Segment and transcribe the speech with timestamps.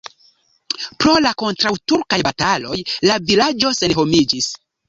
[1.03, 4.53] Pro la kontraŭturkaj bataloj la vilaĝo senhomiĝis.